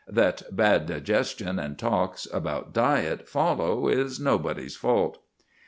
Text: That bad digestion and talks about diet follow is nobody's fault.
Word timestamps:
That 0.09 0.41
bad 0.51 0.87
digestion 0.87 1.59
and 1.59 1.77
talks 1.77 2.25
about 2.33 2.73
diet 2.73 3.29
follow 3.29 3.87
is 3.87 4.19
nobody's 4.19 4.75
fault. 4.75 5.19